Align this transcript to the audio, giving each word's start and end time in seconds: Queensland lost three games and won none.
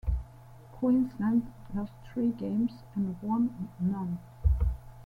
Queensland 0.71 1.53
lost 1.75 1.91
three 2.11 2.31
games 2.31 2.71
and 2.95 3.15
won 3.21 3.69
none. 3.79 4.17